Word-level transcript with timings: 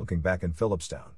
looking 0.00 0.20
back 0.20 0.42
in 0.42 0.50
Philipstown. 0.52 1.12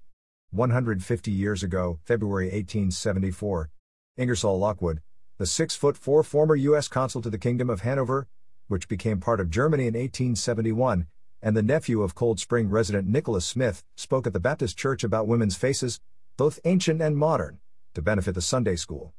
150 0.51 1.31
years 1.31 1.63
ago, 1.63 2.01
February 2.05 2.47
1874, 2.47 3.71
Ingersoll 4.17 4.59
Lockwood, 4.59 5.01
the 5.39 5.47
6 5.47 5.77
foot 5.77 5.97
4 5.97 6.25
former 6.25 6.57
U.S. 6.57 6.89
consul 6.89 7.23
to 7.23 7.31
the 7.31 7.39
Kingdom 7.39 7.71
of 7.71 7.83
Hanover, 7.83 8.27
which 8.67 8.89
became 8.89 9.21
part 9.21 9.39
of 9.39 9.51
Germany 9.51 9.85
in 9.85 9.95
1871, 9.95 11.07
and 11.41 11.57
the 11.57 11.63
nephew 11.63 12.03
of 12.03 12.17
Cold 12.17 12.41
Spring 12.41 12.69
resident 12.69 13.07
Nicholas 13.07 13.47
Smith, 13.47 13.85
spoke 13.95 14.27
at 14.27 14.33
the 14.33 14.41
Baptist 14.41 14.77
Church 14.77 15.05
about 15.05 15.29
women's 15.29 15.57
faces, 15.57 16.01
both 16.37 16.59
ancient 16.65 17.01
and 17.01 17.17
modern, 17.17 17.61
to 17.95 18.03
benefit 18.03 18.35
the 18.35 18.43
Sunday 18.43 18.75
school. 18.75 19.15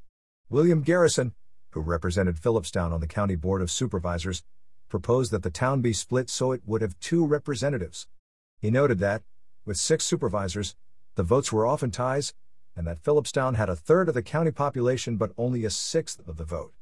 William 0.50 0.82
Garrison, 0.82 1.34
who 1.72 1.80
represented 1.80 2.38
Philipstown 2.38 2.92
on 2.92 3.00
the 3.00 3.08
County 3.08 3.36
Board 3.36 3.62
of 3.62 3.72
Supervisors, 3.72 4.44
proposed 4.90 5.32
that 5.32 5.42
the 5.42 5.50
town 5.50 5.80
be 5.82 5.94
split 5.94 6.30
so 6.30 6.52
it 6.52 6.62
would 6.66 6.82
have 6.82 7.00
two 7.00 7.26
representatives. 7.26 8.08
He 8.60 8.70
noted 8.70 9.00
that, 9.00 9.24
with 9.66 9.78
six 9.78 10.06
supervisors, 10.06 10.76
the 11.16 11.24
votes 11.24 11.54
were 11.54 11.66
often 11.66 11.92
ties, 11.92 12.34
and 12.76 12.86
that 12.88 13.00
Philipstown 13.00 13.56
had 13.56 13.70
a 13.70 13.76
third 13.76 14.10
of 14.10 14.16
the 14.16 14.22
county 14.22 14.52
population 14.52 15.16
but 15.16 15.32
only 15.38 15.64
a 15.64 15.70
sixth 15.70 16.28
of 16.28 16.38
the 16.38 16.44
vote. 16.44 16.74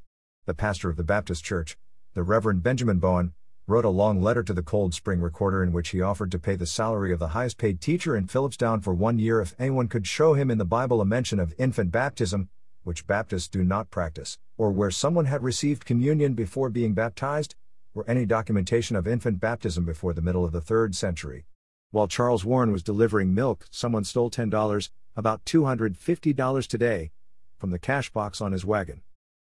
The 0.46 0.54
pastor 0.54 0.90
of 0.90 0.96
the 0.98 1.04
Baptist 1.04 1.44
church, 1.44 1.78
the 2.14 2.24
Reverend 2.24 2.64
Benjamin 2.64 3.00
Bowen, 3.00 3.34
wrote 3.68 3.86
a 3.86 3.90
long 3.90 4.22
letter 4.22 4.44
to 4.44 4.54
the 4.54 4.64
Cold 4.64 4.94
Spring 4.94 5.22
Recorder 5.22 5.64
in 5.64 5.72
which 5.72 5.90
he 5.90 6.02
offered 6.02 6.32
to 6.32 6.40
pay 6.40 6.56
the 6.56 6.66
salary 6.66 7.14
of 7.14 7.20
the 7.20 7.30
highest 7.30 7.58
paid 7.58 7.80
teacher 7.80 8.16
in 8.16 8.28
Philipstown 8.28 8.82
for 8.82 8.94
one 8.94 9.20
year 9.20 9.40
if 9.40 9.56
anyone 9.60 9.88
could 9.88 10.08
show 10.08 10.34
him 10.34 10.50
in 10.50 10.58
the 10.58 10.66
Bible 10.66 11.00
a 11.00 11.06
mention 11.06 11.40
of 11.40 11.54
infant 11.58 11.92
baptism, 11.92 12.50
which 12.84 13.06
Baptists 13.06 13.48
do 13.48 13.64
not 13.64 13.92
practice, 13.92 14.40
or 14.58 14.72
where 14.72 14.92
someone 14.92 15.26
had 15.26 15.44
received 15.44 15.86
communion 15.86 16.34
before 16.34 16.70
being 16.70 16.94
baptized, 16.94 17.56
or 17.94 18.04
any 18.08 18.26
documentation 18.26 18.96
of 18.96 19.08
infant 19.08 19.40
baptism 19.40 19.86
before 19.86 20.14
the 20.14 20.22
middle 20.22 20.44
of 20.44 20.52
the 20.52 20.62
3rd 20.62 20.96
century. 20.96 21.46
While 21.92 22.08
Charles 22.08 22.46
Warren 22.46 22.72
was 22.72 22.84
delivering 22.84 23.34
milk, 23.34 23.66
someone 23.70 24.06
stole 24.06 24.32
$10, 24.32 24.90
about 25.18 25.44
$250 25.44 26.68
today, 26.68 27.12
from 27.58 27.72
the 27.72 27.80
cash 27.80 28.10
box 28.10 28.40
on 28.40 28.54
his 28.54 28.64
wagon. 28.64 29.02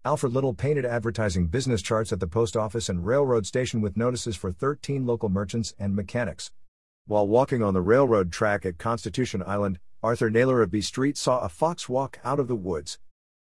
Alfred 0.05 0.31
Little 0.31 0.53
painted 0.53 0.85
advertising 0.85 1.47
business 1.47 1.81
charts 1.81 2.13
at 2.13 2.21
the 2.21 2.27
post 2.27 2.55
office 2.55 2.87
and 2.87 3.05
railroad 3.05 3.45
station 3.45 3.81
with 3.81 3.97
notices 3.97 4.37
for 4.37 4.53
13 4.53 5.05
local 5.05 5.27
merchants 5.27 5.73
and 5.77 5.93
mechanics. 5.93 6.51
While 7.07 7.27
walking 7.27 7.61
on 7.61 7.73
the 7.73 7.81
railroad 7.81 8.31
track 8.31 8.65
at 8.65 8.77
Constitution 8.77 9.43
Island, 9.45 9.77
Arthur 10.01 10.29
Naylor 10.29 10.61
of 10.61 10.71
B 10.71 10.79
Street 10.79 11.17
saw 11.17 11.41
a 11.41 11.49
fox 11.49 11.89
walk 11.89 12.19
out 12.23 12.39
of 12.39 12.47
the 12.47 12.55
woods. 12.55 12.99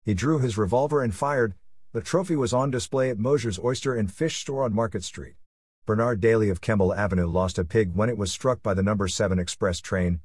He 0.05 0.13
drew 0.13 0.39
his 0.39 0.59
revolver 0.59 1.03
and 1.03 1.15
fired. 1.15 1.55
The 1.93 2.03
trophy 2.03 2.37
was 2.37 2.53
on 2.53 2.71
display 2.71 3.09
at 3.09 3.19
Mosier's 3.19 3.59
Oyster 3.59 3.95
and 3.95 4.13
Fish 4.13 4.37
Store 4.37 4.65
on 4.65 4.75
Market 4.75 5.03
Street. 5.03 5.37
Bernard 5.85 6.21
Daly 6.21 6.49
of 6.49 6.61
Kemble 6.61 6.95
Avenue 6.95 7.27
lost 7.27 7.59
a 7.59 7.65
pig 7.65 7.97
when 7.97 8.09
it 8.09 8.17
was 8.17 8.31
struck 8.31 8.63
by 8.63 8.73
the 8.73 8.85
number 8.85 9.09
7 9.09 9.41
express 9.41 9.81
train. 9.81 10.21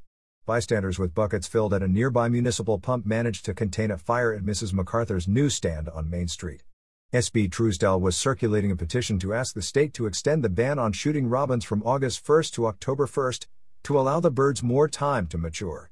Bystanders 0.45 0.99
with 0.99 1.15
buckets 1.15 1.47
filled 1.47 1.73
at 1.73 1.81
a 1.81 1.87
nearby 1.87 2.29
municipal 2.29 2.77
pump 2.77 3.07
managed 3.07 3.43
to 3.45 3.55
contain 3.55 3.89
a 3.89 3.97
fire 3.97 4.31
at 4.31 4.43
Mrs. 4.43 4.71
MacArthur's 4.71 5.27
newsstand 5.27 5.89
on 5.89 6.11
Main 6.11 6.27
Street. 6.27 6.63
SB 7.11 7.49
Truesdell 7.49 7.99
was 7.99 8.15
circulating 8.15 8.69
a 8.69 8.75
petition 8.75 9.17
to 9.17 9.33
ask 9.33 9.55
the 9.55 9.63
state 9.63 9.95
to 9.95 10.05
extend 10.05 10.43
the 10.43 10.49
ban 10.49 10.77
on 10.77 10.91
shooting 10.91 11.27
robins 11.27 11.65
from 11.65 11.81
August 11.81 12.21
1 12.29 12.43
to 12.53 12.67
October 12.67 13.07
1 13.07 13.33
to 13.81 13.99
allow 13.99 14.19
the 14.19 14.29
birds 14.29 14.61
more 14.61 14.87
time 14.87 15.25
to 15.25 15.39
mature. 15.39 15.89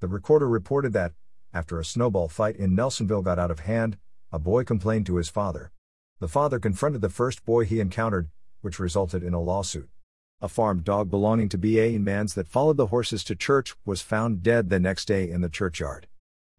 The 0.00 0.08
recorder 0.08 0.46
reported 0.46 0.92
that, 0.92 1.12
after 1.54 1.80
a 1.80 1.86
snowball 1.86 2.28
fight 2.28 2.56
in 2.56 2.76
Nelsonville 2.76 3.24
got 3.24 3.38
out 3.38 3.50
of 3.50 3.60
hand, 3.60 3.96
a 4.30 4.38
boy 4.38 4.64
complained 4.64 5.06
to 5.06 5.16
his 5.16 5.30
father. 5.30 5.72
The 6.20 6.28
father 6.28 6.58
confronted 6.58 7.00
the 7.00 7.08
first 7.08 7.46
boy 7.46 7.64
he 7.64 7.80
encountered, 7.80 8.28
which 8.66 8.80
resulted 8.80 9.22
in 9.22 9.32
a 9.32 9.40
lawsuit. 9.40 9.88
A 10.40 10.48
farm 10.48 10.80
dog 10.80 11.08
belonging 11.08 11.48
to 11.50 11.56
B.A. 11.56 11.98
Mans 11.98 12.34
that 12.34 12.48
followed 12.48 12.76
the 12.76 12.88
horses 12.88 13.22
to 13.22 13.36
church 13.36 13.76
was 13.84 14.02
found 14.02 14.42
dead 14.42 14.70
the 14.70 14.80
next 14.80 15.04
day 15.04 15.30
in 15.30 15.40
the 15.40 15.48
churchyard. 15.48 16.08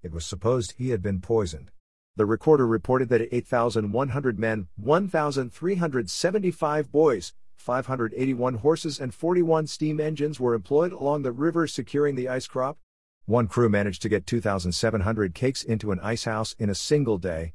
It 0.02 0.13
was 0.13 0.25
supposed 0.25 0.75
he 0.78 0.91
had 0.91 1.02
been 1.02 1.19
poisoned. 1.19 1.69
The 2.16 2.25
recorder 2.25 2.66
reported 2.66 3.09
that 3.09 3.28
8,100 3.30 4.39
men, 4.39 4.69
1,375 4.78 6.91
boys, 6.94 7.34
581 7.57 8.53
horses, 8.53 9.01
and 9.01 9.13
41 9.13 9.67
steam 9.67 10.00
engines 10.00 10.40
were 10.40 10.53
employed 10.53 10.94
along 10.94 11.23
the 11.23 11.34
river 11.34 11.67
securing 11.67 12.16
the 12.16 12.29
ice 12.29 12.47
crop. 12.47 12.78
One 13.25 13.50
crew 13.50 13.67
managed 13.67 14.01
to 14.03 14.09
get 14.09 14.25
2,700 14.25 15.35
cakes 15.35 15.62
into 15.62 15.91
an 15.91 16.00
ice 16.01 16.23
house 16.23 16.56
in 16.57 16.69
a 16.69 16.75
single 16.75 17.17
day. 17.17 17.51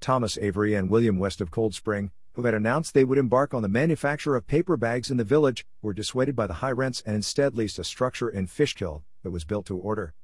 Thomas 0.00 0.36
Avery 0.38 0.74
and 0.74 0.90
William 0.90 1.20
West 1.20 1.40
of 1.40 1.52
Cold 1.52 1.76
Spring, 1.76 2.10
who 2.34 2.44
had 2.44 2.54
announced 2.54 2.94
they 2.94 3.04
would 3.04 3.18
embark 3.18 3.54
on 3.54 3.62
the 3.62 3.68
manufacture 3.68 4.36
of 4.36 4.46
paper 4.46 4.76
bags 4.76 5.10
in 5.10 5.16
the 5.16 5.24
village, 5.24 5.64
were 5.82 5.94
dissuaded 5.94 6.36
by 6.36 6.46
the 6.46 6.54
high 6.54 6.72
rents 6.72 7.02
and 7.06 7.14
instead 7.14 7.56
leased 7.56 7.78
a 7.78 7.84
structure 7.84 8.28
in 8.28 8.46
Fishkill 8.46 9.04
that 9.22 9.30
was 9.30 9.44
built 9.44 9.66
to 9.66 9.76
order. 9.76 10.14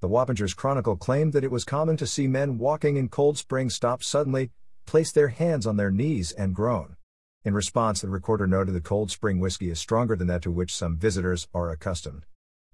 The 0.00 0.08
Wappingers 0.08 0.56
Chronicle 0.56 0.96
claimed 0.96 1.32
that 1.32 1.44
it 1.44 1.50
was 1.50 1.64
common 1.64 1.96
to 1.98 2.06
see 2.06 2.26
men 2.26 2.56
walking 2.56 2.96
in 2.96 3.08
Cold 3.08 3.36
Spring 3.36 3.68
stop 3.68 4.02
suddenly, 4.02 4.50
place 4.86 5.12
their 5.12 5.28
hands 5.28 5.66
on 5.66 5.76
their 5.76 5.90
knees, 5.90 6.32
and 6.32 6.54
groan. 6.54 6.96
In 7.44 7.52
response, 7.52 8.00
the 8.00 8.08
recorder 8.08 8.46
noted 8.46 8.74
that 8.74 8.84
Cold 8.84 9.10
Spring 9.10 9.38
whiskey 9.38 9.70
is 9.70 9.78
stronger 9.78 10.16
than 10.16 10.26
that 10.28 10.42
to 10.42 10.50
which 10.50 10.74
some 10.74 10.96
visitors 10.96 11.48
are 11.52 11.70
accustomed. 11.70 12.24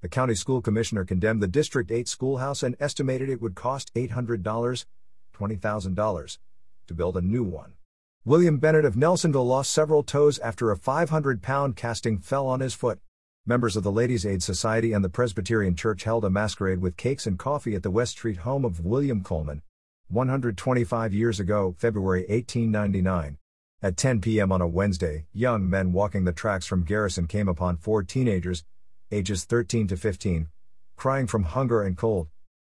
The 0.02 0.08
county 0.08 0.34
school 0.34 0.60
commissioner 0.60 1.04
condemned 1.04 1.42
the 1.42 1.48
District 1.48 1.90
8 1.90 2.06
schoolhouse 2.06 2.62
and 2.62 2.76
estimated 2.78 3.30
it 3.30 3.40
would 3.40 3.54
cost 3.54 3.92
$800, 3.94 4.42
$20,000, 4.42 6.38
to 6.86 6.94
build 6.94 7.16
a 7.16 7.22
new 7.22 7.42
one. 7.42 7.72
William 8.26 8.56
Bennett 8.56 8.86
of 8.86 8.94
Nelsonville 8.94 9.44
lost 9.44 9.70
several 9.70 10.02
toes 10.02 10.38
after 10.38 10.70
a 10.70 10.78
500 10.78 11.42
pound 11.42 11.76
casting 11.76 12.16
fell 12.16 12.46
on 12.46 12.60
his 12.60 12.72
foot. 12.72 12.98
Members 13.44 13.76
of 13.76 13.82
the 13.82 13.92
Ladies' 13.92 14.24
Aid 14.24 14.42
Society 14.42 14.94
and 14.94 15.04
the 15.04 15.10
Presbyterian 15.10 15.76
Church 15.76 16.04
held 16.04 16.24
a 16.24 16.30
masquerade 16.30 16.78
with 16.78 16.96
cakes 16.96 17.26
and 17.26 17.38
coffee 17.38 17.74
at 17.74 17.82
the 17.82 17.90
West 17.90 18.12
Street 18.12 18.38
home 18.38 18.64
of 18.64 18.82
William 18.82 19.22
Coleman, 19.22 19.60
125 20.08 21.12
years 21.12 21.38
ago, 21.38 21.74
February 21.76 22.20
1899. 22.20 23.36
At 23.82 23.98
10 23.98 24.22
p.m. 24.22 24.50
on 24.52 24.62
a 24.62 24.66
Wednesday, 24.66 25.26
young 25.34 25.68
men 25.68 25.92
walking 25.92 26.24
the 26.24 26.32
tracks 26.32 26.64
from 26.64 26.84
Garrison 26.84 27.26
came 27.26 27.46
upon 27.46 27.76
four 27.76 28.02
teenagers, 28.02 28.64
ages 29.12 29.44
13 29.44 29.86
to 29.88 29.98
15, 29.98 30.48
crying 30.96 31.26
from 31.26 31.42
hunger 31.42 31.82
and 31.82 31.98
cold. 31.98 32.28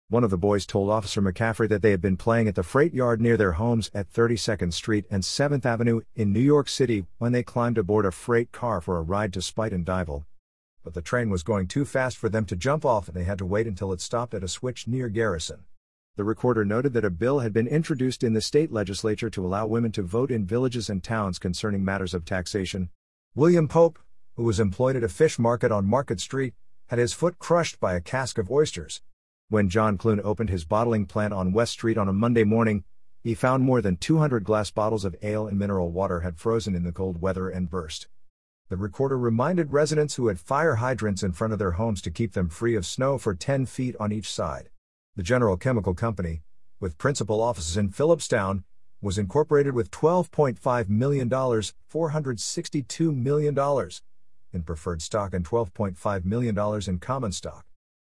One 0.10 0.24
of 0.24 0.30
the 0.30 0.38
boys 0.38 0.66
told 0.66 0.90
Officer 0.90 1.22
McCaffrey 1.22 1.68
that 1.68 1.82
they 1.82 1.92
had 1.92 2.00
been 2.00 2.16
playing 2.16 2.48
at 2.48 2.56
the 2.56 2.64
freight 2.64 2.94
yard 2.94 3.20
near 3.20 3.36
their 3.36 3.52
homes 3.52 3.92
at 3.94 4.10
32nd 4.10 4.72
Street 4.72 5.04
and 5.12 5.22
7th 5.22 5.66
Avenue 5.66 6.00
in 6.16 6.32
New 6.32 6.40
York 6.40 6.70
City 6.70 7.06
when 7.18 7.34
they 7.34 7.44
climbed 7.44 7.78
aboard 7.78 8.06
a 8.06 8.12
freight 8.14 8.54
car 8.54 8.80
for 8.80 8.98
a 8.98 9.02
ride 9.02 9.34
to 9.34 9.40
Spuyten 9.40 9.84
Duyvil. 9.84 10.26
But 10.82 10.94
the 10.94 11.02
train 11.02 11.30
was 11.30 11.44
going 11.44 11.68
too 11.68 11.84
fast 11.84 12.16
for 12.16 12.30
them 12.30 12.46
to 12.46 12.56
jump 12.56 12.86
off 12.86 13.10
and 13.10 13.18
they 13.18 13.26
had 13.26 13.38
to 13.40 13.46
wait 13.46 13.68
until 13.68 13.92
it 13.92 14.00
stopped 14.00 14.34
at 14.34 14.46
a 14.46 14.48
switch 14.48 14.88
near 14.88 15.10
Garrison. 15.10 15.66
The 16.16 16.24
recorder 16.24 16.64
noted 16.64 16.94
that 16.94 17.04
a 17.04 17.10
bill 17.10 17.40
had 17.40 17.52
been 17.52 17.68
introduced 17.68 18.24
in 18.24 18.32
the 18.32 18.40
state 18.40 18.72
legislature 18.72 19.30
to 19.32 19.46
allow 19.46 19.68
women 19.68 19.92
to 19.92 20.04
vote 20.04 20.32
in 20.32 20.46
villages 20.46 20.90
and 20.90 21.04
towns 21.04 21.38
concerning 21.38 21.84
matters 21.84 22.14
of 22.14 22.24
taxation. 22.24 22.92
William 23.36 23.68
Pope, 23.68 24.00
who 24.38 24.46
was 24.46 24.62
employed 24.62 24.96
at 24.96 25.04
a 25.04 25.10
fish 25.10 25.38
market 25.38 25.70
on 25.70 25.86
Market 25.86 26.22
Street, 26.22 26.54
had 26.86 26.98
his 26.98 27.12
foot 27.12 27.40
crushed 27.40 27.82
by 27.82 27.94
a 27.94 28.00
cask 28.00 28.38
of 28.38 28.50
oysters. 28.50 29.02
When 29.50 29.70
John 29.70 29.98
Clune 29.98 30.20
opened 30.26 30.50
his 30.50 30.66
bottling 30.66 31.06
plant 31.06 31.32
on 31.32 31.54
West 31.54 31.72
Street 31.72 31.98
on 31.98 32.10
a 32.10 32.14
Monday 32.14 32.44
morning, 32.44 32.84
he 33.24 33.34
found 33.34 33.64
more 33.64 33.82
than 33.82 33.96
200 33.96 34.44
glass 34.44 34.72
bottles 34.72 35.06
of 35.06 35.16
ale 35.22 35.48
and 35.48 35.58
mineral 35.58 35.90
water 35.90 36.20
had 36.20 36.38
frozen 36.38 36.76
in 36.76 36.84
the 36.84 36.92
cold 36.92 37.22
weather 37.22 37.48
and 37.48 37.70
burst. 37.70 38.08
The 38.68 38.76
recorder 38.76 39.18
reminded 39.18 39.72
residents 39.72 40.16
who 40.16 40.28
had 40.28 40.38
fire 40.38 40.76
hydrants 40.76 41.24
in 41.24 41.32
front 41.32 41.54
of 41.54 41.60
their 41.60 41.72
homes 41.72 42.02
to 42.02 42.12
keep 42.12 42.34
them 42.34 42.50
free 42.50 42.76
of 42.76 42.86
snow 42.86 43.18
for 43.18 43.34
10 43.34 43.68
feet 43.68 43.96
on 44.02 44.12
each 44.12 44.30
side. 44.30 44.70
The 45.16 45.24
General 45.24 45.56
Chemical 45.56 45.94
Company, 45.94 46.42
with 46.82 46.98
principal 46.98 47.42
offices 47.42 47.78
in 47.78 47.92
Philipstown, 47.92 48.66
was 49.02 49.18
incorporated 49.18 49.74
with 49.74 49.92
$12.5 49.92 50.90
million, 50.90 51.30
$462 51.30 53.16
million 53.16 53.90
in 54.52 54.64
preferred 54.64 55.02
stock 55.02 55.34
and 55.34 55.46
$12.5 55.46 56.26
million 56.26 56.82
in 56.86 57.00
common 57.00 57.32
stock. 57.32 57.66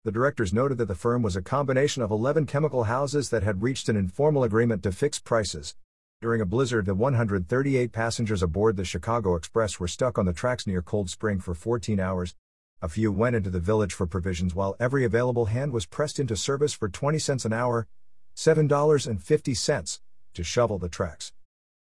The 0.06 0.12
directors 0.12 0.52
noted 0.52 0.78
that 0.78 0.86
the 0.86 0.94
firm 0.94 1.20
was 1.22 1.34
a 1.34 1.42
combination 1.42 2.00
of 2.00 2.12
11 2.12 2.46
chemical 2.46 2.84
houses 2.84 3.28
that 3.30 3.42
had 3.42 3.60
reached 3.60 3.88
an 3.88 3.96
informal 3.96 4.44
agreement 4.44 4.84
to 4.84 4.92
fix 4.92 5.18
prices. 5.18 5.74
During 6.22 6.40
a 6.40 6.46
blizzard, 6.46 6.86
the 6.86 6.94
138 6.94 7.90
passengers 7.90 8.40
aboard 8.40 8.76
the 8.76 8.84
Chicago 8.84 9.34
Express 9.34 9.80
were 9.80 9.88
stuck 9.88 10.16
on 10.16 10.24
the 10.24 10.32
tracks 10.32 10.64
near 10.64 10.80
Cold 10.80 11.10
Spring 11.10 11.40
for 11.40 11.54
14 11.54 11.98
hours. 11.98 12.36
A 12.80 12.88
few 12.88 13.10
went 13.10 13.34
into 13.34 13.50
the 13.50 13.58
village 13.58 13.92
for 13.92 14.06
provisions 14.06 14.54
while 14.54 14.76
every 14.78 15.04
available 15.04 15.46
hand 15.46 15.72
was 15.72 15.86
pressed 15.86 16.20
into 16.20 16.36
service 16.36 16.72
for 16.72 16.88
20 16.88 17.18
cents 17.18 17.44
an 17.44 17.52
hour, 17.52 17.88
$7.50, 18.36 20.00
to 20.34 20.44
shovel 20.44 20.78
the 20.78 20.88
tracks. 20.88 21.32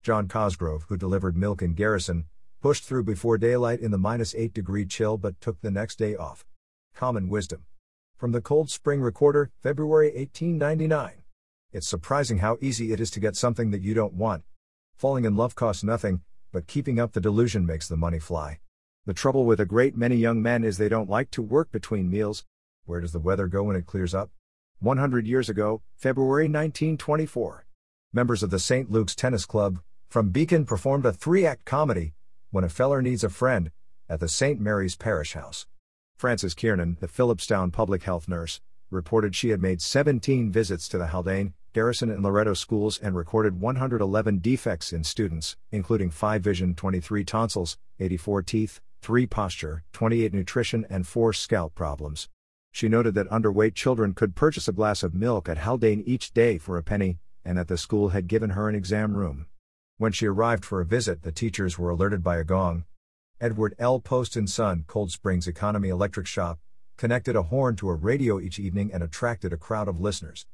John 0.03 0.29
Cosgrove, 0.29 0.87
who 0.89 0.97
delivered 0.97 1.37
milk 1.37 1.61
in 1.61 1.75
Garrison, 1.75 2.25
pushed 2.63 2.85
through 2.85 3.05
before 3.05 3.37
daylight 3.37 3.81
in 3.81 3.91
the 3.91 3.99
minus 3.99 4.35
8 4.35 4.55
degree 4.55 4.87
chill 4.87 5.19
but 5.19 5.39
took 5.43 5.61
the 5.61 5.71
next 5.71 5.99
day 5.99 6.17
off. 6.17 6.47
Common 6.95 7.29
wisdom. 7.29 7.67
From 8.25 8.33
the 8.33 8.41
Cold 8.41 8.71
Spring 8.71 9.03
Recorder, 9.03 9.51
February 9.63 10.07
1899. 10.07 11.25
It's 11.75 11.87
surprising 11.87 12.39
how 12.39 12.57
easy 12.63 12.91
it 12.91 12.99
is 12.99 13.11
to 13.11 13.21
get 13.21 13.37
something 13.37 13.71
that 13.71 13.83
you 13.83 13.93
don't 13.93 14.15
want. 14.15 14.45
Falling 14.97 15.27
in 15.27 15.37
love 15.37 15.55
costs 15.55 15.85
nothing, 15.85 16.23
but 16.51 16.67
keeping 16.67 16.99
up 16.99 17.13
the 17.13 17.21
delusion 17.21 17.67
makes 17.67 17.87
the 17.87 17.99
money 17.99 18.19
fly. 18.19 18.61
The 19.05 19.13
trouble 19.13 19.45
with 19.45 19.61
a 19.61 19.67
great 19.67 19.95
many 19.95 20.17
young 20.17 20.41
men 20.41 20.65
is 20.65 20.79
they 20.79 20.89
don't 20.89 21.11
like 21.11 21.31
to 21.33 21.43
work 21.43 21.71
between 21.71 22.09
meals. 22.09 22.47
Where 22.87 23.03
does 23.03 23.13
the 23.13 23.19
weather 23.19 23.47
go 23.47 23.65
when 23.65 23.77
it 23.77 23.85
clears 23.85 24.15
up? 24.15 24.31
100 24.81 25.27
years 25.27 25.51
ago, 25.51 25.83
February 25.95 26.45
1924. 26.45 27.67
Members 28.15 28.43
of 28.43 28.49
the 28.49 28.59
St. 28.59 28.91
Luke's 28.91 29.15
Tennis 29.15 29.45
Club 29.45 29.81
from 30.09 30.31
Beacon 30.31 30.65
performed 30.65 31.05
a 31.05 31.13
three 31.13 31.45
act 31.45 31.67
comedy, 31.67 32.15
When 32.51 32.65
a 32.65 32.71
Feller 32.71 33.03
Needs 33.03 33.23
a 33.23 33.29
Friend, 33.29 33.71
at 34.09 34.21
the 34.21 34.29
St. 34.29 34.59
Mary's 34.59 34.97
Parish 34.97 35.35
House. 35.35 35.67
Frances 36.25 36.55
Kiernan, 36.55 36.97
the 37.01 37.07
Philipstown 37.07 37.71
public 37.71 38.05
health 38.05 38.29
nurse, 38.29 38.63
reported 38.91 39.37
she 39.37 39.51
had 39.51 39.61
made 39.61 39.83
17 39.83 40.51
visits 40.51 40.89
to 40.89 40.97
the 40.97 41.09
Haldane, 41.09 41.53
Garrison, 41.75 42.09
and 42.09 42.23
Loretto 42.23 42.55
schools 42.55 42.99
and 42.99 43.15
recorded 43.15 43.61
111 43.61 44.39
defects 44.39 44.91
in 44.91 45.05
students, 45.05 45.59
including 45.71 46.09
5 46.09 46.41
vision, 46.41 46.75
23 46.75 47.25
tonsils, 47.25 47.77
84 48.01 48.41
teeth, 48.41 48.81
3 49.03 49.27
posture, 49.27 49.85
28 49.93 50.33
nutrition, 50.33 50.87
and 50.89 51.07
4 51.07 51.35
scalp 51.35 51.75
problems. 51.75 52.31
She 52.73 52.89
noted 52.89 53.15
that 53.17 53.29
underweight 53.29 53.75
children 53.75 54.15
could 54.15 54.35
purchase 54.35 54.67
a 54.67 54.73
glass 54.73 55.03
of 55.03 55.13
milk 55.13 55.47
at 55.47 55.59
Haldane 55.59 56.03
each 56.07 56.33
day 56.33 56.57
for 56.57 56.79
a 56.79 56.83
penny, 56.83 57.19
and 57.45 57.59
that 57.59 57.69
the 57.69 57.77
school 57.77 58.09
had 58.09 58.29
given 58.29 58.49
her 58.49 58.67
an 58.67 58.75
exam 58.75 59.15
room. 59.15 59.45
When 59.99 60.13
she 60.13 60.25
arrived 60.25 60.65
for 60.65 60.81
a 60.81 60.87
visit, 60.87 61.21
the 61.21 61.33
teachers 61.33 61.79
were 61.79 61.91
alerted 61.91 62.23
by 62.23 62.39
a 62.39 62.45
gong. 62.45 62.87
Edward 63.45 63.75
L. 63.79 64.01
Post 64.01 64.37
and 64.37 64.49
Son, 64.49 64.85
Cold 64.87 65.11
Springs 65.11 65.47
Economy 65.47 65.91
Electric 65.91 66.27
Shop, 66.27 66.59
connected 66.97 67.37
a 67.37 67.43
horn 67.43 67.77
to 67.77 67.91
a 67.91 67.95
radio 67.95 68.41
each 68.41 68.59
evening 68.59 68.91
and 68.91 69.03
attracted 69.03 69.53
a 69.53 69.59
crowd 69.59 69.87
of 69.87 70.01
listeners. 70.01 70.47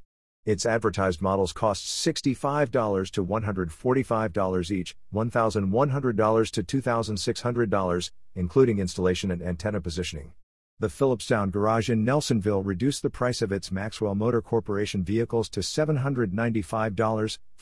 Its 0.44 0.66
advertised 0.66 1.22
models 1.22 1.52
cost 1.52 1.86
$65 1.86 3.08
to 3.12 3.24
$145 3.24 4.70
each, 4.72 4.96
$1,100 5.14 6.50
to 6.50 6.82
$2,600, 6.82 8.10
including 8.34 8.80
installation 8.80 9.30
and 9.30 9.40
antenna 9.40 9.80
positioning. 9.80 10.32
The 10.80 10.88
Philipstown 10.88 11.50
garage 11.50 11.90
in 11.90 12.04
Nelsonville 12.04 12.66
reduced 12.66 13.02
the 13.02 13.10
price 13.10 13.40
of 13.40 13.52
its 13.52 13.70
Maxwell 13.70 14.16
Motor 14.16 14.42
Corporation 14.42 15.04
vehicles 15.04 15.48
to 15.50 15.60
$795, 15.60 16.96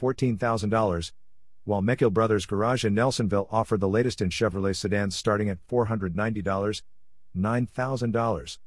$14,000, 0.01 1.13
while 1.69 1.83
Mekill 1.83 2.11
Brothers 2.11 2.47
Garage 2.47 2.87
in 2.87 2.95
Nelsonville 2.95 3.47
offered 3.53 3.81
the 3.81 3.89
latest 3.89 4.23
in 4.23 4.31
Chevrolet 4.31 4.75
sedans 4.75 5.15
starting 5.15 5.51
at 5.51 5.59
$490, 5.69 6.83
$9,000. 7.37 8.59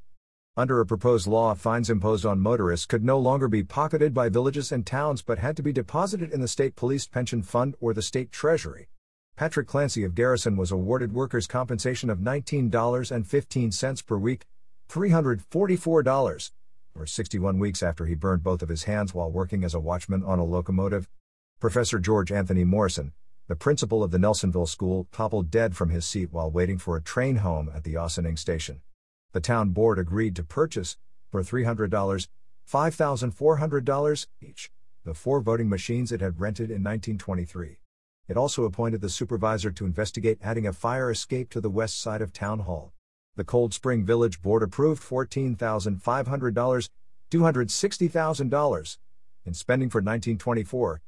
Under 0.55 0.79
a 0.79 0.85
proposed 0.85 1.25
law, 1.25 1.55
fines 1.55 1.89
imposed 1.89 2.27
on 2.27 2.39
motorists 2.39 2.85
could 2.85 3.03
no 3.03 3.17
longer 3.17 3.47
be 3.47 3.63
pocketed 3.63 4.13
by 4.13 4.29
villages 4.29 4.71
and 4.71 4.85
towns 4.85 5.23
but 5.23 5.39
had 5.39 5.57
to 5.57 5.63
be 5.63 5.73
deposited 5.73 6.31
in 6.31 6.41
the 6.41 6.47
state 6.47 6.75
police 6.75 7.07
pension 7.07 7.41
fund 7.41 7.73
or 7.79 7.91
the 7.95 8.03
state 8.03 8.31
treasury. 8.31 8.87
Patrick 9.35 9.67
Clancy 9.67 10.03
of 10.03 10.13
Garrison 10.13 10.55
was 10.55 10.71
awarded 10.71 11.11
workers' 11.11 11.47
compensation 11.47 12.11
of 12.11 12.19
$19.15 12.19 14.05
per 14.05 14.17
week, 14.17 14.45
$344, 14.91 16.51
or 16.93 17.05
61 17.07 17.57
weeks 17.57 17.81
after 17.81 18.05
he 18.05 18.13
burned 18.13 18.43
both 18.43 18.61
of 18.61 18.69
his 18.69 18.83
hands 18.83 19.15
while 19.15 19.31
working 19.31 19.63
as 19.63 19.73
a 19.73 19.79
watchman 19.79 20.23
on 20.23 20.37
a 20.37 20.45
locomotive. 20.45 21.09
Professor 21.61 21.99
George 21.99 22.31
Anthony 22.31 22.63
Morrison, 22.63 23.13
the 23.47 23.55
principal 23.55 24.03
of 24.03 24.09
the 24.09 24.17
Nelsonville 24.17 24.67
School, 24.67 25.07
toppled 25.11 25.51
dead 25.51 25.75
from 25.75 25.89
his 25.89 26.07
seat 26.07 26.33
while 26.33 26.49
waiting 26.49 26.79
for 26.79 26.97
a 26.97 27.01
train 27.03 27.35
home 27.35 27.69
at 27.75 27.83
the 27.83 27.95
Ossining 27.95 28.35
station. 28.35 28.81
The 29.33 29.41
town 29.41 29.69
board 29.69 29.99
agreed 29.99 30.35
to 30.37 30.43
purchase, 30.43 30.97
for 31.29 31.43
$300, 31.43 32.27
$5,400 32.67 34.27
each, 34.41 34.71
the 35.05 35.13
four 35.13 35.39
voting 35.39 35.69
machines 35.69 36.11
it 36.11 36.19
had 36.19 36.39
rented 36.39 36.71
in 36.71 36.81
1923. 36.83 37.77
It 38.27 38.37
also 38.37 38.63
appointed 38.63 39.01
the 39.01 39.09
supervisor 39.09 39.69
to 39.69 39.85
investigate 39.85 40.39
adding 40.41 40.65
a 40.65 40.73
fire 40.73 41.11
escape 41.11 41.51
to 41.51 41.61
the 41.61 41.69
west 41.69 42.01
side 42.01 42.23
of 42.23 42.33
Town 42.33 42.61
Hall. 42.61 42.91
The 43.35 43.43
Cold 43.43 43.75
Spring 43.75 44.03
Village 44.03 44.41
Board 44.41 44.63
approved 44.63 45.03
$14,500, 45.03 46.89
$260,000 47.29 48.97
in 49.45 49.53
spending 49.53 49.89
for 49.91 49.99
1924, 49.99 51.01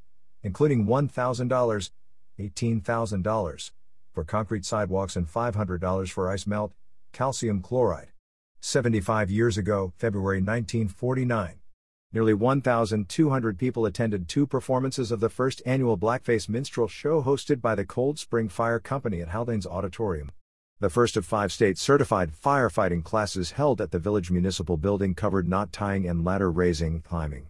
including 0.44 0.86
$1,000, 0.86 1.90
$18,000 2.40 3.72
for 4.14 4.24
concrete 4.24 4.66
sidewalks 4.66 5.16
and 5.16 5.28
$500 5.28 6.10
for 6.12 6.30
ice 6.30 6.46
melt, 6.46 6.74
calcium 7.12 7.62
chloride. 7.62 8.10
75 8.60 9.32
years 9.32 9.58
ago, 9.58 9.94
February 9.98 10.38
1949. 10.38 11.60
Nearly 12.14 12.34
1,200 12.34 13.58
people 13.58 13.86
attended 13.88 14.30
two 14.30 14.46
performances 14.46 15.12
of 15.12 15.20
the 15.20 15.30
first 15.30 15.64
annual 15.66 15.98
Blackface 15.98 16.48
Minstrel 16.48 16.88
Show 16.88 17.24
hosted 17.24 17.60
by 17.60 17.74
the 17.74 17.86
Cold 17.86 18.20
Spring 18.20 18.50
Fire 18.50 18.80
Company 18.80 19.20
at 19.20 19.30
Haldane's 19.30 19.66
Auditorium. 19.66 20.32
The 20.80 20.92
first 20.92 21.18
of 21.18 21.26
five 21.26 21.52
state 21.52 21.78
certified 21.78 22.32
firefighting 22.32 23.04
classes 23.04 23.52
held 23.52 23.82
at 23.82 23.92
the 23.92 24.00
village 24.00 24.30
municipal 24.30 24.78
building 24.78 25.16
covered 25.16 25.48
knot 25.48 25.72
tying 25.72 26.08
and 26.08 26.24
ladder 26.24 26.52
raising 26.52 27.02
climbing. 27.02 27.48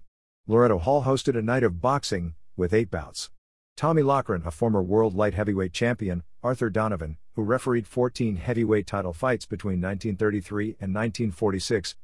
Loretto 0.47 0.77
Hall 0.77 1.03
hosted 1.03 1.37
a 1.37 1.41
night 1.41 1.63
of 1.63 1.81
boxing, 1.81 2.35
with 2.55 2.73
eight 2.73 2.91
bouts. 2.91 3.29
Tommy 3.75 4.03
Loughran, 4.03 4.43
a 4.45 4.51
former 4.51 4.83
world 4.83 5.15
light 5.15 5.33
heavyweight 5.33 5.73
champion, 5.73 6.23
Arthur 6.43 6.69
Donovan, 6.69 7.17
who 7.35 7.41
refereed 7.41 7.87
14 7.87 8.35
heavyweight 8.35 8.85
title 8.85 9.13
fights 9.13 9.45
between 9.45 9.81
1933 9.81 10.65
and 10.79 10.93
1946, 10.93 11.95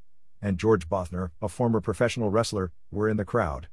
and 0.42 0.58
George 0.58 0.90
Bothner, 0.90 1.32
a 1.42 1.50
former 1.50 1.82
professional 1.82 2.32
wrestler, 2.32 2.72
were 2.90 3.08
in 3.08 3.18
the 3.18 3.26
crowd. 3.26 3.68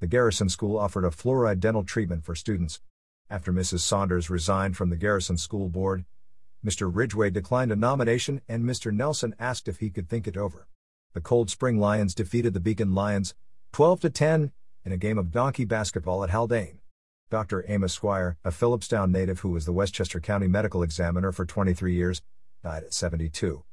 The 0.00 0.06
Garrison 0.06 0.48
School 0.48 0.76
offered 0.76 1.04
a 1.04 1.10
fluoride 1.10 1.60
dental 1.60 1.84
treatment 1.84 2.24
for 2.24 2.34
students. 2.34 2.80
After 3.30 3.52
Mrs. 3.52 3.80
Saunders 3.80 4.28
resigned 4.28 4.76
from 4.76 4.90
the 4.90 4.96
Garrison 4.96 5.38
School 5.38 5.68
Board, 5.68 6.04
Mr. 6.64 6.90
Ridgway 6.92 7.30
declined 7.30 7.70
a 7.70 7.76
nomination 7.76 8.40
and 8.48 8.64
Mr. 8.64 8.92
Nelson 8.92 9.34
asked 9.38 9.68
if 9.68 9.78
he 9.78 9.90
could 9.90 10.08
think 10.08 10.26
it 10.26 10.36
over. 10.36 10.66
The 11.12 11.20
Cold 11.20 11.48
Spring 11.48 11.78
Lions 11.78 12.14
defeated 12.14 12.54
the 12.54 12.60
Beacon 12.60 12.94
Lions 12.94 13.34
12 13.72 14.00
to 14.00 14.10
10 14.10 14.52
in 14.86 14.92
a 14.92 14.96
game 14.96 15.18
of 15.18 15.32
donkey 15.32 15.64
basketball 15.64 16.22
at 16.22 16.30
Haldane. 16.30 16.78
Dr. 17.28 17.64
Amos 17.66 17.92
Squire, 17.92 18.38
a 18.44 18.52
Philipstown 18.52 19.10
native 19.10 19.40
who 19.40 19.50
was 19.50 19.66
the 19.66 19.72
Westchester 19.72 20.20
County 20.20 20.46
medical 20.46 20.84
examiner 20.84 21.32
for 21.32 21.44
23 21.44 21.92
years, 21.92 22.22
died 22.62 22.84
at 22.84 22.94
72. 22.94 23.64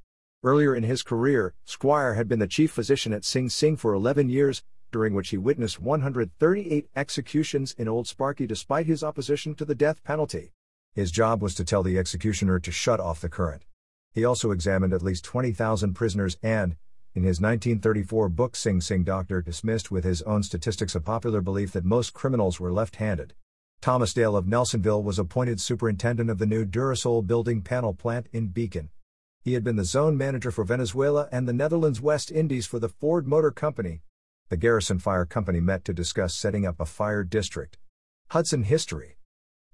Earlier 0.43 0.75
in 0.75 0.81
his 0.81 1.03
career, 1.03 1.53
Squire 1.65 2.15
had 2.15 2.27
been 2.27 2.39
the 2.39 2.47
chief 2.47 2.71
physician 2.71 3.13
at 3.13 3.23
Sing 3.23 3.47
Sing 3.47 3.77
for 3.77 3.93
11 3.93 4.27
years, 4.29 4.63
during 4.91 5.13
which 5.13 5.29
he 5.29 5.37
witnessed 5.37 5.79
138 5.79 6.87
executions 6.95 7.73
in 7.77 7.87
Old 7.87 8.07
Sparky 8.07 8.47
despite 8.47 8.87
his 8.87 9.03
opposition 9.03 9.53
to 9.55 9.65
the 9.65 9.75
death 9.75 10.03
penalty. 10.03 10.51
His 10.95 11.11
job 11.11 11.43
was 11.43 11.53
to 11.55 11.63
tell 11.63 11.83
the 11.83 11.99
executioner 11.99 12.59
to 12.59 12.71
shut 12.71 12.99
off 12.99 13.21
the 13.21 13.29
current. 13.29 13.65
He 14.13 14.25
also 14.25 14.49
examined 14.49 14.93
at 14.93 15.03
least 15.03 15.23
20,000 15.25 15.93
prisoners 15.93 16.37
and, 16.41 16.75
in 17.15 17.23
his 17.23 17.39
1934 17.39 18.29
book 18.29 18.55
Sing 18.55 18.81
Sing 18.81 19.03
Doctor 19.03 19.41
dismissed 19.41 19.91
with 19.91 20.03
his 20.03 20.21
own 20.23 20.41
statistics 20.41 20.95
a 20.95 20.99
popular 20.99 21.41
belief 21.41 21.71
that 21.73 21.85
most 21.85 22.13
criminals 22.13 22.59
were 22.59 22.71
left-handed. 22.71 23.33
Thomas 23.81 24.13
Dale 24.13 24.35
of 24.35 24.45
Nelsonville 24.45 25.03
was 25.03 25.19
appointed 25.19 25.61
superintendent 25.61 26.29
of 26.29 26.39
the 26.39 26.45
new 26.45 26.65
Durasol 26.65 27.27
building 27.27 27.61
panel 27.61 27.93
plant 27.93 28.27
in 28.31 28.47
Beacon. 28.47 28.89
He 29.41 29.53
had 29.53 29.63
been 29.63 29.75
the 29.75 29.83
zone 29.83 30.17
manager 30.17 30.51
for 30.51 30.63
Venezuela 30.63 31.27
and 31.31 31.47
the 31.47 31.53
Netherlands 31.53 31.99
West 32.01 32.31
Indies 32.31 32.65
for 32.65 32.79
the 32.79 32.89
Ford 32.89 33.27
Motor 33.27 33.51
Company. 33.51 34.01
The 34.49 34.57
Garrison 34.57 34.99
Fire 34.99 35.25
Company 35.25 35.59
met 35.59 35.83
to 35.85 35.93
discuss 35.93 36.33
setting 36.33 36.65
up 36.65 36.79
a 36.79 36.85
fire 36.85 37.23
district. 37.23 37.77
Hudson 38.29 38.63
History. 38.63 39.17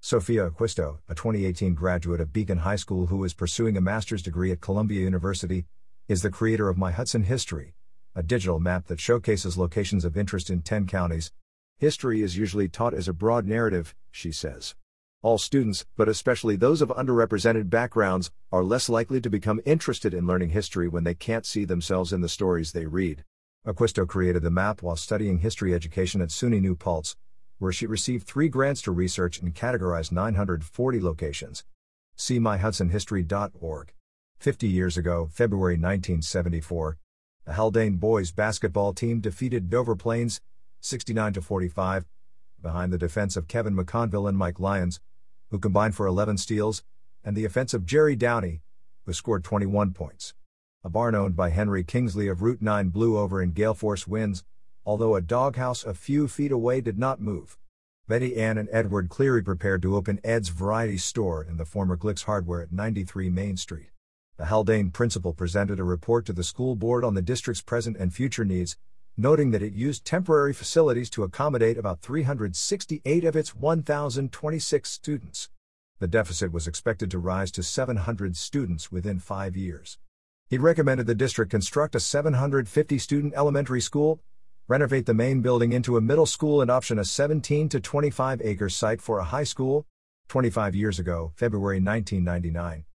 Sophia 0.00 0.50
Acquisto, 0.50 0.98
a 1.08 1.14
2018 1.14 1.74
graduate 1.74 2.20
of 2.20 2.32
Beacon 2.32 2.58
High 2.58 2.76
School 2.76 3.06
who 3.06 3.22
is 3.22 3.32
pursuing 3.32 3.76
a 3.76 3.80
master's 3.80 4.22
degree 4.22 4.50
at 4.50 4.60
Columbia 4.60 5.02
University, 5.02 5.66
is 6.10 6.22
the 6.22 6.28
creator 6.28 6.68
of 6.68 6.76
My 6.76 6.90
Hudson 6.90 7.22
History, 7.22 7.76
a 8.16 8.22
digital 8.24 8.58
map 8.58 8.88
that 8.88 8.98
showcases 8.98 9.56
locations 9.56 10.04
of 10.04 10.16
interest 10.16 10.50
in 10.50 10.60
10 10.60 10.88
counties. 10.88 11.30
History 11.78 12.20
is 12.20 12.36
usually 12.36 12.68
taught 12.68 12.94
as 12.94 13.06
a 13.06 13.12
broad 13.12 13.46
narrative, 13.46 13.94
she 14.10 14.32
says. 14.32 14.74
All 15.22 15.38
students, 15.38 15.86
but 15.96 16.08
especially 16.08 16.56
those 16.56 16.82
of 16.82 16.88
underrepresented 16.88 17.70
backgrounds, 17.70 18.32
are 18.50 18.64
less 18.64 18.88
likely 18.88 19.20
to 19.20 19.30
become 19.30 19.60
interested 19.64 20.12
in 20.12 20.26
learning 20.26 20.48
history 20.48 20.88
when 20.88 21.04
they 21.04 21.14
can't 21.14 21.46
see 21.46 21.64
themselves 21.64 22.12
in 22.12 22.22
the 22.22 22.28
stories 22.28 22.72
they 22.72 22.86
read. 22.86 23.22
Acquisto 23.64 24.04
created 24.04 24.42
the 24.42 24.50
map 24.50 24.82
while 24.82 24.96
studying 24.96 25.38
history 25.38 25.72
education 25.72 26.20
at 26.20 26.30
SUNY 26.30 26.60
New 26.60 26.74
Paltz, 26.74 27.14
where 27.58 27.70
she 27.70 27.86
received 27.86 28.26
three 28.26 28.48
grants 28.48 28.82
to 28.82 28.90
research 28.90 29.40
and 29.40 29.54
categorize 29.54 30.10
940 30.10 31.00
locations. 31.00 31.62
See 32.16 32.40
myhudsonhistory.org. 32.40 33.92
50 34.40 34.66
years 34.66 34.96
ago, 34.96 35.28
February 35.30 35.74
1974, 35.74 36.96
the 37.44 37.52
Haldane 37.52 37.96
boys 37.96 38.32
basketball 38.32 38.94
team 38.94 39.20
defeated 39.20 39.68
Dover 39.68 39.94
Plains 39.94 40.40
69 40.80 41.34
45 41.34 42.06
behind 42.62 42.90
the 42.90 42.96
defense 42.96 43.36
of 43.36 43.48
Kevin 43.48 43.76
McConville 43.76 44.26
and 44.26 44.38
Mike 44.38 44.58
Lyons, 44.58 44.98
who 45.50 45.58
combined 45.58 45.94
for 45.94 46.06
11 46.06 46.38
steals, 46.38 46.82
and 47.22 47.36
the 47.36 47.44
offensive 47.44 47.84
Jerry 47.84 48.16
Downey, 48.16 48.62
who 49.04 49.12
scored 49.12 49.44
21 49.44 49.92
points. 49.92 50.32
A 50.82 50.88
barn 50.88 51.14
owned 51.14 51.36
by 51.36 51.50
Henry 51.50 51.84
Kingsley 51.84 52.26
of 52.26 52.40
Route 52.40 52.62
9 52.62 52.88
blew 52.88 53.18
over 53.18 53.42
in 53.42 53.52
gale 53.52 53.74
force 53.74 54.08
winds, 54.08 54.42
although 54.86 55.16
a 55.16 55.20
doghouse 55.20 55.84
a 55.84 55.92
few 55.92 56.26
feet 56.28 56.50
away 56.50 56.80
did 56.80 56.98
not 56.98 57.20
move. 57.20 57.58
Betty 58.08 58.38
Ann 58.38 58.56
and 58.56 58.70
Edward 58.72 59.10
Cleary 59.10 59.42
prepared 59.42 59.82
to 59.82 59.96
open 59.96 60.18
Ed's 60.24 60.48
Variety 60.48 60.96
Store 60.96 61.44
in 61.44 61.58
the 61.58 61.66
former 61.66 61.98
Glick's 61.98 62.22
Hardware 62.22 62.62
at 62.62 62.72
93 62.72 63.28
Main 63.28 63.58
Street. 63.58 63.90
The 64.40 64.46
Haldane 64.46 64.90
principal 64.90 65.34
presented 65.34 65.78
a 65.78 65.84
report 65.84 66.24
to 66.24 66.32
the 66.32 66.42
school 66.42 66.74
board 66.74 67.04
on 67.04 67.12
the 67.12 67.20
district's 67.20 67.60
present 67.60 67.98
and 67.98 68.10
future 68.10 68.42
needs, 68.42 68.78
noting 69.14 69.50
that 69.50 69.60
it 69.60 69.74
used 69.74 70.06
temporary 70.06 70.54
facilities 70.54 71.10
to 71.10 71.24
accommodate 71.24 71.76
about 71.76 72.00
368 72.00 73.24
of 73.26 73.36
its 73.36 73.54
1,026 73.54 74.90
students. 74.90 75.50
The 75.98 76.08
deficit 76.08 76.52
was 76.52 76.66
expected 76.66 77.10
to 77.10 77.18
rise 77.18 77.50
to 77.50 77.62
700 77.62 78.34
students 78.34 78.90
within 78.90 79.18
five 79.18 79.58
years. 79.58 79.98
He 80.48 80.56
recommended 80.56 81.06
the 81.06 81.14
district 81.14 81.50
construct 81.50 81.94
a 81.94 82.00
750 82.00 82.96
student 82.96 83.34
elementary 83.36 83.82
school, 83.82 84.20
renovate 84.66 85.04
the 85.04 85.12
main 85.12 85.42
building 85.42 85.74
into 85.74 85.98
a 85.98 86.00
middle 86.00 86.24
school 86.24 86.62
and 86.62 86.70
option 86.70 86.98
a 86.98 87.04
17 87.04 87.68
to 87.68 87.78
25 87.78 88.40
acre 88.42 88.70
site 88.70 89.02
for 89.02 89.18
a 89.18 89.24
high 89.24 89.44
school. 89.44 89.84
25 90.28 90.74
years 90.74 90.98
ago, 90.98 91.30
February 91.34 91.78
1999. 91.78 92.86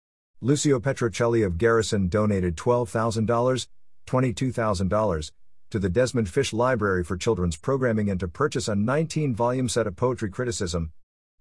Lucio 0.41 0.81
Petrocelli 0.81 1.45
of 1.45 1.57
Garrison 1.57 2.09
donated 2.09 2.57
$12,000, 2.57 3.67
$22,000, 4.05 5.31
to 5.69 5.79
the 5.79 5.89
Desmond 5.89 6.27
Fish 6.27 6.51
Library 6.51 7.05
for 7.05 7.15
Children's 7.15 7.55
Programming 7.55 8.09
and 8.09 8.19
to 8.19 8.27
purchase 8.27 8.67
a 8.67 8.75
19 8.75 9.33
volume 9.33 9.69
set 9.69 9.87
of 9.87 9.95
poetry 9.95 10.29
criticism. 10.29 10.91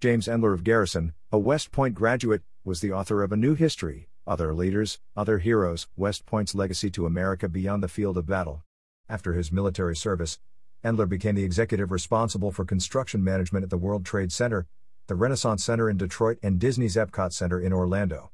James 0.00 0.28
Endler 0.28 0.54
of 0.54 0.62
Garrison, 0.62 1.12
a 1.32 1.38
West 1.38 1.72
Point 1.72 1.96
graduate, 1.96 2.42
was 2.64 2.80
the 2.80 2.92
author 2.92 3.24
of 3.24 3.32
A 3.32 3.36
New 3.36 3.54
History, 3.54 4.08
Other 4.28 4.54
Leaders, 4.54 5.00
Other 5.16 5.38
Heroes 5.38 5.88
West 5.96 6.24
Point's 6.24 6.54
Legacy 6.54 6.88
to 6.90 7.04
America 7.04 7.48
Beyond 7.48 7.82
the 7.82 7.88
Field 7.88 8.16
of 8.16 8.26
Battle. 8.26 8.62
After 9.08 9.32
his 9.32 9.50
military 9.50 9.96
service, 9.96 10.38
Endler 10.84 11.08
became 11.08 11.34
the 11.34 11.44
executive 11.44 11.90
responsible 11.90 12.52
for 12.52 12.64
construction 12.64 13.24
management 13.24 13.64
at 13.64 13.70
the 13.70 13.76
World 13.76 14.06
Trade 14.06 14.30
Center, 14.30 14.68
the 15.08 15.16
Renaissance 15.16 15.64
Center 15.64 15.90
in 15.90 15.96
Detroit, 15.96 16.38
and 16.44 16.60
Disney's 16.60 16.94
Epcot 16.94 17.32
Center 17.32 17.60
in 17.60 17.72
Orlando. 17.72 18.30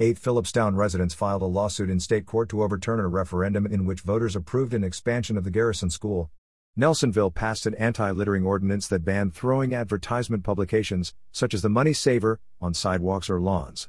Eight 0.00 0.18
Philipstown 0.18 0.74
residents 0.74 1.14
filed 1.14 1.42
a 1.42 1.46
lawsuit 1.46 1.90
in 1.90 2.00
state 2.00 2.26
court 2.26 2.48
to 2.48 2.62
overturn 2.62 2.98
a 2.98 3.06
referendum 3.06 3.66
in 3.66 3.84
which 3.86 4.00
voters 4.00 4.34
approved 4.34 4.74
an 4.74 4.82
expansion 4.82 5.36
of 5.36 5.44
the 5.44 5.50
Garrison 5.50 5.90
School. 5.90 6.30
Nelsonville 6.78 7.34
passed 7.34 7.66
an 7.66 7.74
anti 7.74 8.10
littering 8.10 8.44
ordinance 8.44 8.88
that 8.88 9.04
banned 9.04 9.34
throwing 9.34 9.74
advertisement 9.74 10.44
publications, 10.44 11.14
such 11.30 11.54
as 11.54 11.62
the 11.62 11.68
Money 11.68 11.92
Saver, 11.92 12.40
on 12.60 12.74
sidewalks 12.74 13.28
or 13.28 13.40
lawns 13.40 13.88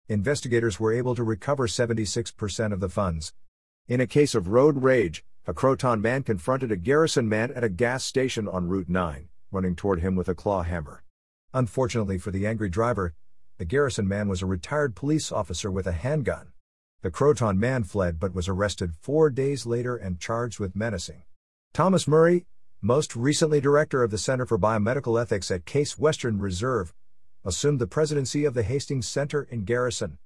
Investigators 0.09 0.79
were 0.79 0.91
able 0.91 1.15
to 1.15 1.23
recover 1.23 1.67
76% 1.67 2.73
of 2.73 2.79
the 2.79 2.89
funds. 2.89 3.31
In 3.87 4.01
a 4.01 4.07
case 4.07 4.33
of 4.33 4.47
road 4.47 4.81
rage, 4.81 5.23
a 5.45 5.53
Croton 5.53 6.01
man 6.01 6.23
confronted 6.23 6.71
a 6.71 6.77
Garrison 6.77 7.29
man 7.29 7.51
at 7.51 7.63
a 7.63 7.69
gas 7.69 8.03
station 8.03 8.47
on 8.47 8.67
Route 8.67 8.89
9 8.89 9.29
running 9.53 9.75
toward 9.75 10.01
him 10.01 10.15
with 10.15 10.27
a 10.27 10.35
claw 10.35 10.63
hammer. 10.63 11.03
Unfortunately 11.53 12.17
for 12.17 12.31
the 12.31 12.47
angry 12.47 12.69
driver, 12.69 13.13
the 13.59 13.65
garrison 13.65 14.07
man 14.07 14.27
was 14.27 14.41
a 14.41 14.47
retired 14.47 14.95
police 14.95 15.31
officer 15.31 15.69
with 15.69 15.85
a 15.85 15.91
handgun. 15.91 16.52
The 17.03 17.11
Croton 17.11 17.59
man 17.59 17.83
fled 17.83 18.17
but 18.17 18.33
was 18.33 18.47
arrested 18.47 18.95
four 18.95 19.29
days 19.29 19.65
later 19.65 19.97
and 19.97 20.21
charged 20.21 20.57
with 20.61 20.73
menacing. 20.73 21.23
Thomas 21.73 22.07
Murray, 22.07 22.45
most 22.81 23.13
recently 23.13 23.59
director 23.59 24.03
of 24.03 24.09
the 24.09 24.17
Center 24.17 24.45
for 24.45 24.57
Biomedical 24.57 25.21
Ethics 25.21 25.51
at 25.51 25.65
Case 25.65 25.99
Western 25.99 26.39
Reserve, 26.39 26.93
assumed 27.43 27.79
the 27.79 27.87
presidency 27.87 28.45
of 28.45 28.53
the 28.53 28.63
Hastings 28.63 29.05
Center 29.05 29.43
in 29.51 29.65
Garrison. 29.65 30.17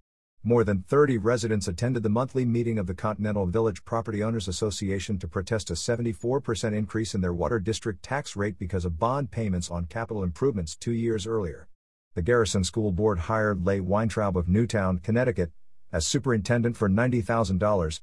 More 0.44 0.64
than 0.64 0.84
30 0.84 1.18
residents 1.18 1.68
attended 1.68 2.04
the 2.04 2.10
monthly 2.10 2.46
meeting 2.46 2.78
of 2.78 2.86
the 2.86 2.94
Continental 2.94 3.48
Village 3.48 3.84
Property 3.84 4.22
Owners 4.22 4.48
Association 4.48 5.18
to 5.18 5.28
protest 5.28 5.72
a 5.72 5.74
74% 5.74 6.74
increase 6.74 7.16
in 7.16 7.22
their 7.22 7.34
water 7.34 7.60
district 7.60 8.04
tax 8.04 8.36
rate 8.36 8.60
because 8.60 8.86
of 8.86 9.00
bond 9.00 9.32
payments 9.32 9.72
on 9.72 9.86
capital 9.86 10.22
improvements 10.22 10.76
two 10.76 10.94
years 10.94 11.26
earlier. 11.26 11.70
The 12.14 12.22
Garrison 12.22 12.64
School 12.64 12.92
Board 12.92 13.18
hired 13.18 13.66
Leigh 13.66 13.80
Weintraub 13.80 14.38
of 14.38 14.48
Newtown, 14.48 15.00
Connecticut, 15.00 15.52
as 15.92 16.06
superintendent 16.06 16.78
for 16.78 16.90
$90,000, 16.90 18.02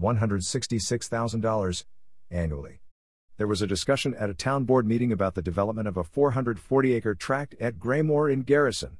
$166,000, 0.00 1.84
annually. 2.30 2.80
There 3.36 3.46
was 3.46 3.62
a 3.62 3.66
discussion 3.66 4.14
at 4.14 4.30
a 4.30 4.34
town 4.34 4.64
board 4.64 4.86
meeting 4.86 5.12
about 5.12 5.34
the 5.34 5.42
development 5.42 5.88
of 5.88 5.96
a 5.96 6.04
440 6.04 6.92
acre 6.92 7.14
tract 7.14 7.54
at 7.60 7.78
Graymoor 7.78 8.30
in 8.30 8.42
Garrison. 8.42 8.98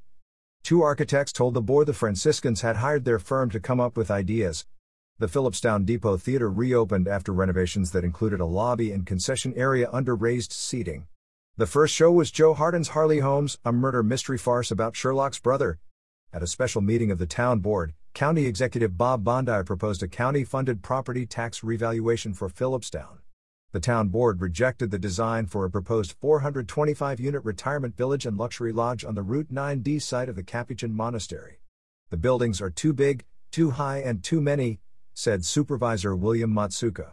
Two 0.62 0.82
architects 0.82 1.32
told 1.32 1.54
the 1.54 1.60
board 1.60 1.86
the 1.86 1.92
Franciscans 1.92 2.60
had 2.60 2.76
hired 2.76 3.04
their 3.04 3.18
firm 3.18 3.50
to 3.50 3.60
come 3.60 3.80
up 3.80 3.96
with 3.96 4.10
ideas. 4.10 4.66
The 5.18 5.28
Philipstown 5.28 5.84
Depot 5.84 6.16
Theater 6.16 6.48
reopened 6.48 7.06
after 7.06 7.32
renovations 7.32 7.90
that 7.90 8.04
included 8.04 8.40
a 8.40 8.46
lobby 8.46 8.92
and 8.92 9.06
concession 9.06 9.52
area 9.54 9.88
under 9.92 10.14
raised 10.14 10.52
seating. 10.52 11.06
The 11.58 11.66
first 11.66 11.94
show 11.94 12.10
was 12.10 12.30
Joe 12.30 12.54
Harden's 12.54 12.88
Harley 12.88 13.18
Holmes, 13.18 13.58
a 13.62 13.72
murder 13.72 14.02
mystery 14.02 14.38
farce 14.38 14.70
about 14.70 14.96
Sherlock's 14.96 15.38
brother. 15.38 15.78
At 16.32 16.42
a 16.42 16.46
special 16.46 16.80
meeting 16.80 17.10
of 17.10 17.18
the 17.18 17.26
town 17.26 17.60
board, 17.60 17.94
County 18.14 18.46
Executive 18.46 18.96
Bob 18.96 19.24
Bondi 19.24 19.62
proposed 19.64 20.02
a 20.02 20.08
county 20.08 20.44
funded 20.44 20.82
property 20.82 21.26
tax 21.26 21.62
revaluation 21.62 22.34
for 22.34 22.48
Philipstown 22.48 23.20
the 23.72 23.80
town 23.80 24.08
board 24.08 24.40
rejected 24.40 24.90
the 24.90 24.98
design 24.98 25.46
for 25.46 25.64
a 25.64 25.70
proposed 25.70 26.16
425 26.20 27.20
unit 27.20 27.44
retirement 27.44 27.96
village 27.96 28.26
and 28.26 28.36
luxury 28.36 28.72
lodge 28.72 29.04
on 29.04 29.14
the 29.14 29.22
Route 29.22 29.52
9D 29.52 30.02
site 30.02 30.28
of 30.28 30.34
the 30.34 30.42
Capuchin 30.42 30.92
Monastery. 30.92 31.60
The 32.10 32.16
buildings 32.16 32.60
are 32.60 32.70
too 32.70 32.92
big, 32.92 33.24
too 33.52 33.70
high, 33.70 33.98
and 33.98 34.24
too 34.24 34.40
many, 34.40 34.80
said 35.14 35.44
Supervisor 35.44 36.16
William 36.16 36.52
Mazzuca. 36.52 37.12